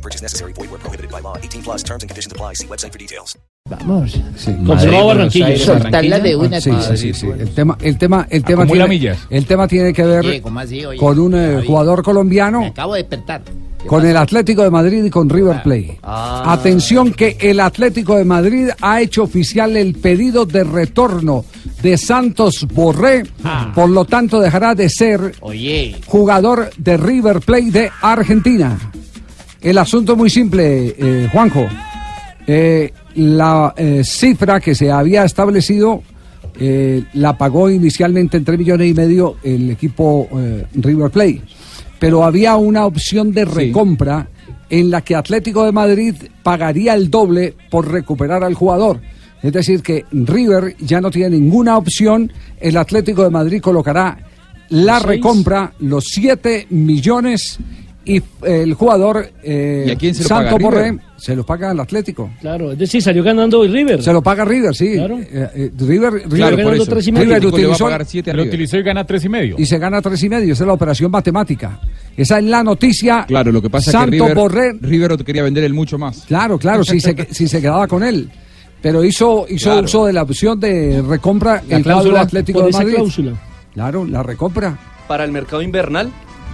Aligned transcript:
No 0.00 0.02
purchase 0.02 0.22
necessary. 0.22 0.52
Void 0.54 0.70
where 0.70 0.78
prohibited 0.80 1.10
by 1.10 1.20
law. 1.20 1.36
18 1.36 1.62
plus 1.62 1.82
terms 1.84 2.02
and 2.02 2.08
conditions 2.08 2.32
apply. 2.32 2.54
See 2.54 2.66
website 2.66 2.90
for 2.92 2.98
details. 2.98 3.36
Vamos. 3.68 4.12
Sí. 4.36 4.52
Confirmado 4.66 5.06
Barranquilla. 5.08 5.58
Soltarla 5.58 6.18
de 6.20 6.36
una. 6.36 6.58
Sí, 6.60 6.70
sí, 6.88 6.96
sí, 6.96 7.12
sí. 7.14 7.26
El 7.38 7.50
tema, 7.50 7.76
el 7.82 7.98
tema, 7.98 8.26
el 8.30 8.42
tema 8.42 8.66
tiene, 8.66 8.88
millas. 8.88 9.18
el 9.28 9.44
tema 9.44 9.68
tiene 9.68 9.92
que 9.92 10.02
ver 10.02 10.24
Oye, 10.24 10.40
¿cómo 10.40 10.58
así? 10.60 10.82
Oye, 10.86 10.98
con 10.98 11.18
un 11.18 11.34
eh, 11.34 11.62
jugador 11.66 12.02
colombiano, 12.02 12.60
Me 12.60 12.66
acabo 12.68 12.94
de 12.94 13.00
despertar. 13.02 13.42
¿Qué 13.42 13.86
con 13.86 13.98
pasa? 14.00 14.10
el 14.10 14.16
Atlético 14.16 14.62
de 14.62 14.70
Madrid 14.70 15.04
y 15.04 15.10
con 15.10 15.28
River 15.28 15.62
Plate. 15.62 15.98
Ah. 16.02 16.44
Atención 16.52 17.12
que 17.12 17.36
el 17.38 17.60
Atlético 17.60 18.16
de 18.16 18.24
Madrid 18.24 18.68
ha 18.80 19.00
hecho 19.02 19.22
oficial 19.24 19.76
el 19.76 19.94
pedido 19.94 20.46
de 20.46 20.64
retorno 20.64 21.44
de 21.82 21.98
Santos 21.98 22.66
Borré, 22.72 23.24
Ah. 23.44 23.70
por 23.74 23.90
lo 23.90 24.04
tanto 24.06 24.40
dejará 24.40 24.74
de 24.74 24.88
ser 24.88 25.34
Oye, 25.40 25.96
jugador 26.06 26.70
de 26.78 26.96
River 26.96 27.40
Plate 27.40 27.70
de 27.70 27.90
Argentina. 28.00 28.78
El 29.60 29.76
asunto 29.76 30.12
es 30.12 30.18
muy 30.18 30.30
simple, 30.30 30.94
eh, 30.98 31.28
Juanjo. 31.30 31.66
Eh, 32.46 32.92
la 33.16 33.74
eh, 33.76 34.02
cifra 34.04 34.58
que 34.60 34.74
se 34.74 34.90
había 34.90 35.24
establecido 35.24 36.02
la 37.14 37.38
pagó 37.38 37.70
inicialmente 37.70 38.36
en 38.36 38.44
3 38.44 38.58
millones 38.58 38.90
y 38.90 38.92
medio 38.92 39.36
el 39.42 39.70
equipo 39.70 40.28
River 40.74 41.10
Plate. 41.10 41.40
Pero 41.98 42.22
había 42.22 42.56
una 42.56 42.84
opción 42.84 43.32
de 43.32 43.46
recompra 43.46 44.28
en 44.68 44.90
la 44.90 45.00
que 45.00 45.16
Atlético 45.16 45.64
de 45.64 45.72
Madrid 45.72 46.14
pagaría 46.42 46.92
el 46.92 47.08
doble 47.08 47.54
por 47.70 47.90
recuperar 47.90 48.44
al 48.44 48.52
jugador. 48.52 49.00
Es 49.42 49.54
decir, 49.54 49.80
que 49.80 50.04
River 50.12 50.76
ya 50.80 51.00
no 51.00 51.10
tiene 51.10 51.30
ninguna 51.30 51.78
opción. 51.78 52.30
El 52.60 52.76
Atlético 52.76 53.24
de 53.24 53.30
Madrid 53.30 53.62
colocará 53.62 54.18
la 54.68 54.98
recompra, 54.98 55.72
los 55.78 56.04
7 56.08 56.66
millones 56.68 57.58
y 58.04 58.16
eh, 58.16 58.22
el 58.42 58.74
jugador 58.74 59.28
eh, 59.42 59.84
¿Y 59.88 59.90
a 59.90 59.96
quién 59.96 60.14
se 60.14 60.22
lo 60.22 60.28
Santo 60.28 60.52
paga, 60.56 60.64
Borré 60.64 60.84
River? 60.90 61.04
se 61.16 61.36
lo 61.36 61.44
paga 61.44 61.70
al 61.70 61.80
Atlético. 61.80 62.30
Claro, 62.40 62.72
es 62.72 62.78
decir, 62.78 63.02
salió 63.02 63.22
ganando 63.22 63.60
hoy 63.60 63.68
River. 63.68 64.02
Se 64.02 64.12
lo 64.12 64.22
paga 64.22 64.44
River, 64.44 64.74
sí. 64.74 64.94
Claro. 64.94 65.18
Eh, 65.18 65.48
eh, 65.54 65.70
River, 65.78 66.12
River, 66.14 66.28
Claro, 66.28 66.56
por 66.56 66.64
River 66.64 66.74
eso. 66.80 66.86
tres 66.90 67.06
y 67.08 67.12
medio. 67.12 67.24
River 67.26 67.36
Atlético 67.36 67.56
le 67.58 67.62
va 67.62 67.68
a 67.68 67.70
utilizó 67.74 67.84
pagar 67.84 68.06
siete 68.06 68.30
a 68.30 68.34
Lo 68.34 68.42
utilizó 68.44 68.76
y 68.78 68.82
gana 68.82 69.04
tres 69.06 69.24
y 69.24 69.28
medio. 69.28 69.56
y 69.58 69.66
se 69.66 69.78
gana 69.78 70.00
tres 70.00 70.22
y 70.22 70.28
medio. 70.30 70.52
Esa 70.54 70.64
es 70.64 70.66
la 70.66 70.72
operación 70.72 71.10
matemática. 71.10 71.78
Esa 72.16 72.38
es 72.38 72.44
la 72.44 72.62
noticia. 72.64 73.24
Claro, 73.28 73.52
lo 73.52 73.60
que 73.60 73.68
pasa 73.70 73.90
Santo 73.92 74.14
es 74.16 74.20
que 74.22 74.28
River, 74.28 74.34
Borré. 74.34 74.72
River 74.80 75.24
quería 75.24 75.42
vender 75.42 75.64
el 75.64 75.74
mucho 75.74 75.98
más. 75.98 76.24
Claro, 76.26 76.58
claro, 76.58 76.84
si 76.84 77.00
se, 77.00 77.14
si 77.30 77.46
se 77.48 77.60
quedaba 77.60 77.86
con 77.86 78.02
él. 78.02 78.30
Pero 78.82 79.04
hizo, 79.04 79.44
hizo 79.46 79.70
Claro. 79.72 79.84
uso 79.84 80.06
de 80.06 80.14
la 80.14 80.22
opción 80.22 80.58
de 80.58 81.02
recompra 81.06 81.62
La 81.68 81.76
el 81.76 81.82
cuadro 81.82 81.82
cláusula, 81.82 82.20
Atlético 82.22 82.58
por 82.60 82.64
de 82.64 82.70
esa 82.70 82.78
Madrid. 82.78 82.94
cláusula. 82.94 83.32
Claro, 83.74 84.04
la 84.06 84.22
recompra. 84.22 84.78
para 85.06 85.24
el 85.24 85.32
mercado 85.32 85.60
invernal. 85.60 86.10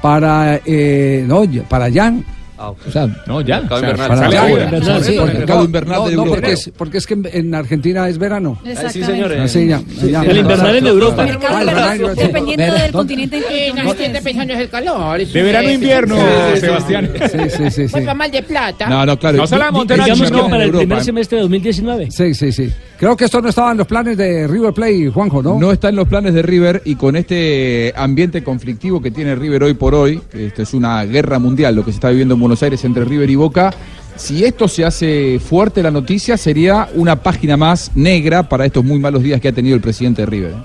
Para, 0.00 0.60
eh, 0.64 1.24
no, 1.26 1.42
para 1.68 1.90
Jan. 1.92 2.24
Ah. 2.62 2.72
O 2.86 2.90
sea, 2.90 3.06
No, 3.26 3.40
ya. 3.40 3.60
Mercado 3.60 3.80
invernal. 3.80 4.18
Sale 4.18 4.36
ahora. 4.36 4.52
Sí, 4.52 4.74
Invernal, 4.76 5.04
sí. 5.04 5.16
porque- 5.18 5.38
mercado 5.38 5.64
invernal 5.64 5.98
no, 5.98 6.08
de 6.08 6.14
no, 6.16 6.22
Europa. 6.22 6.36
porque 6.36 6.52
es, 6.52 6.70
porque 6.76 6.98
es 6.98 7.06
que 7.06 7.14
en, 7.14 7.28
en 7.32 7.54
Argentina 7.54 8.06
es 8.08 8.18
verano. 8.18 8.58
Ah, 8.66 8.88
sí, 8.90 9.02
señores. 9.02 9.38
Ah, 9.40 9.48
sí, 9.48 9.66
ya, 9.66 9.82
ya. 10.06 10.22
El 10.22 10.36
invernal 10.38 10.80
de 10.82 10.88
Europa. 10.90 11.22
Ah, 11.22 11.28
el 11.28 11.34
invernal, 11.34 11.98
sí. 12.16 12.20
Dependiendo 12.22 12.74
del 12.74 12.92
continente 12.92 13.36
en 13.38 13.42
eh, 13.44 13.72
que 13.74 13.82
no 13.82 14.22
pensando 14.22 14.52
es 14.52 14.60
el 14.60 14.68
calor. 14.68 15.26
De 15.26 15.42
verano 15.42 15.68
a 15.68 15.72
invierno, 15.72 16.16
Sebastián. 16.56 17.10
Sí, 17.30 17.70
sí, 17.70 17.70
sí. 17.70 17.92
Vuelva 17.92 18.14
mal 18.14 18.30
de 18.30 18.42
plata. 18.42 18.88
no, 18.88 19.06
no, 19.06 19.18
claro. 19.18 19.38
No 19.38 19.46
se 19.46 19.56
la 19.56 19.70
monten 19.70 19.96
Digamos 19.98 20.18
invernal 20.18 20.44
que 20.44 20.50
para 20.50 20.64
en 20.64 20.70
el 20.70 20.76
primer 20.76 20.98
¿eh? 20.98 21.04
semestre 21.04 21.36
de 21.36 21.42
2019. 21.42 22.10
Sí, 22.10 22.34
sí, 22.34 22.52
sí. 22.52 22.70
Creo 22.98 23.16
que 23.16 23.24
esto 23.24 23.40
no 23.40 23.48
estaba 23.48 23.72
en 23.72 23.78
los 23.78 23.86
planes 23.86 24.14
de 24.18 24.46
River 24.46 24.74
Plate, 24.74 25.08
Juanjo, 25.08 25.42
¿no? 25.42 25.58
No 25.58 25.72
está 25.72 25.88
en 25.88 25.96
los 25.96 26.06
planes 26.06 26.34
de 26.34 26.42
River 26.42 26.82
y 26.84 26.96
con 26.96 27.16
este 27.16 27.94
ambiente 27.96 28.44
conflictivo 28.44 29.00
que 29.00 29.10
tiene 29.10 29.34
River 29.34 29.62
hoy 29.64 29.72
por 29.72 29.94
hoy, 29.94 30.20
que 30.30 30.48
esto 30.48 30.60
es 30.60 30.74
una 30.74 31.02
guerra 31.06 31.38
mundial 31.38 31.74
lo 31.74 31.82
que 31.82 31.92
se 31.92 31.96
está 31.96 32.10
viviendo 32.10 32.34
en 32.34 32.40
Buenos 32.50 32.64
Aires 32.64 32.84
entre 32.84 33.04
River 33.04 33.30
y 33.30 33.36
Boca, 33.36 33.72
si 34.16 34.42
esto 34.42 34.66
se 34.66 34.84
hace 34.84 35.38
fuerte 35.38 35.84
la 35.84 35.92
noticia 35.92 36.36
sería 36.36 36.88
una 36.94 37.22
página 37.22 37.56
más 37.56 37.92
negra 37.94 38.48
para 38.48 38.66
estos 38.66 38.82
muy 38.84 38.98
malos 38.98 39.22
días 39.22 39.40
que 39.40 39.46
ha 39.46 39.52
tenido 39.52 39.76
el 39.76 39.80
presidente 39.80 40.22
de 40.22 40.26
River. 40.26 40.50
¿eh? 40.50 40.62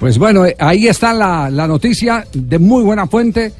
Pues 0.00 0.16
bueno, 0.16 0.46
eh, 0.46 0.56
ahí 0.58 0.88
está 0.88 1.12
la, 1.12 1.50
la 1.50 1.68
noticia 1.68 2.26
de 2.32 2.58
muy 2.58 2.82
buena 2.82 3.06
fuente, 3.08 3.52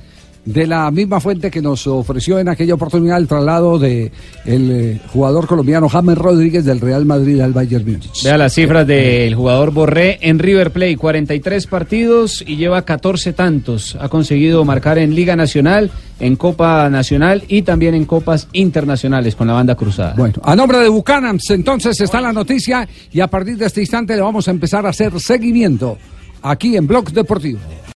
de 0.49 0.67
la 0.67 0.91
misma 0.91 1.21
fuente 1.21 1.51
que 1.51 1.61
nos 1.61 1.87
ofreció 1.87 2.39
en 2.39 2.49
aquella 2.49 2.73
oportunidad 2.73 3.19
el 3.19 3.29
traslado 3.29 3.79
de 3.79 4.11
el 4.47 4.71
eh, 4.71 5.01
jugador 5.13 5.47
colombiano 5.47 5.91
James 5.91 6.17
Rodríguez 6.17 6.65
del 6.65 6.81
Real 6.81 7.05
Madrid 7.05 7.41
al 7.41 7.53
Bayern 7.53 7.85
Múnich. 7.85 8.23
Vea 8.25 8.39
las 8.39 8.55
cifras 8.55 8.87
del 8.87 9.35
jugador 9.35 9.73
Borré 9.73 10.19
en 10.23 10.39
River 10.39 10.71
Plate, 10.71 10.97
43 10.97 11.67
partidos 11.67 12.43
y 12.47 12.57
lleva 12.57 12.81
14 12.83 13.35
tantos. 13.35 13.99
Ha 14.01 14.09
conseguido 14.09 14.65
marcar 14.65 14.97
en 14.97 15.15
Liga 15.15 15.37
Nacional, 15.37 15.91
en 16.19 16.37
Copa 16.37 16.89
Nacional 16.89 17.45
y 17.47 17.61
también 17.61 17.95
en 17.95 18.07
copas 18.07 18.49
internacionales 18.55 19.35
con 19.35 19.49
la 19.49 19.53
banda 19.53 19.75
cruzada. 19.75 20.15
Bueno, 20.17 20.37
a 20.43 20.57
nombre 20.57 20.79
de 20.79 20.89
Bucanams, 20.89 21.51
entonces 21.51 22.01
está 22.01 22.23
la 22.23 22.33
noticia 22.33 22.89
y 23.13 23.21
a 23.21 23.27
partir 23.27 23.59
de 23.59 23.67
este 23.67 23.83
instante 23.83 24.17
le 24.17 24.23
vamos 24.23 24.49
a 24.49 24.51
empezar 24.51 24.87
a 24.87 24.91
hacer 24.91 25.13
seguimiento 25.21 25.99
aquí 26.41 26.75
en 26.75 26.87
Blog 26.87 27.13
Deportivo. 27.13 27.59